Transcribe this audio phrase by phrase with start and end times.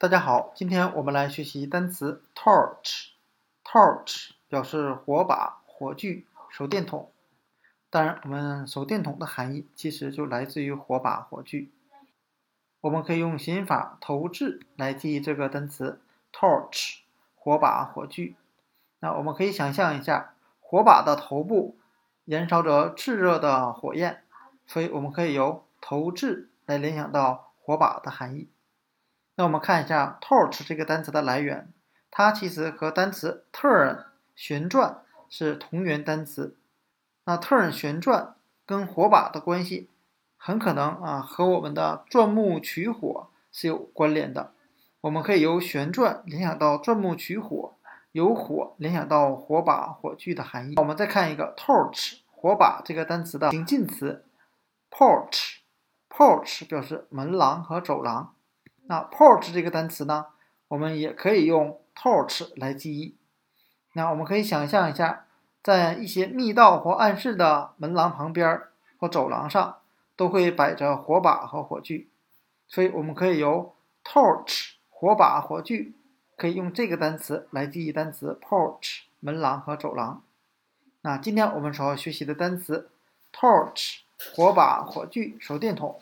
[0.00, 3.08] 大家好，今天我们来学习单词 torch。
[3.62, 7.12] torch 表示火把、火炬、手电筒。
[7.90, 11.70] 当然，我们手电筒的含义其实就来自于火把、火炬。
[12.80, 16.00] 我们可以用刑法投掷来记忆这个单词
[16.32, 17.00] torch，
[17.34, 18.34] 火把、火炬。
[19.00, 21.76] 那我们可以想象一下，火把的头部
[22.24, 24.22] 燃烧着炽热的火焰，
[24.66, 28.48] 所以我们可以由投掷来联想到火把的含义。
[29.40, 31.72] 那我们看一下 torch 这个单词的来源，
[32.10, 34.04] 它其实和单词 turn
[34.36, 34.98] 旋转
[35.30, 36.58] 是同源单词。
[37.24, 38.34] 那 turn 旋转
[38.66, 39.88] 跟火把的关系，
[40.36, 44.52] 很可能啊和我们的钻木取火是有关联的。
[45.00, 47.72] 我们可以由旋转联想到钻木取火，
[48.12, 50.74] 由火联想到火把、火炬的含义。
[50.76, 54.26] 我们再看一个 torch 火把这个单词的形近词
[54.90, 58.34] porch，porch 表示门廊和走廊。
[58.90, 60.26] 那 porch 这个单词呢，
[60.66, 63.14] 我们也可以用 torch 来记忆。
[63.92, 65.26] 那我们可以想象一下，
[65.62, 68.62] 在一些密道或暗室的门廊旁边
[68.98, 69.76] 或走廊上，
[70.16, 72.08] 都会摆着火把和火炬，
[72.66, 75.92] 所以我们可以由 torch 火把、火炬，
[76.36, 80.20] 可以用这个单词来记忆单词 porch 门廊和走廊。
[81.02, 82.90] 那今天我们所要学习的单词
[83.32, 83.98] torch
[84.34, 86.00] 火把、火炬、手电筒。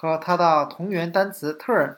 [0.00, 1.96] 和它的同源单词 turn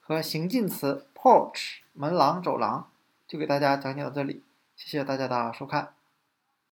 [0.00, 2.88] 和形近词 porch 门廊走廊，
[3.26, 4.44] 就给大家讲解到这里，
[4.76, 5.94] 谢谢大家的收看。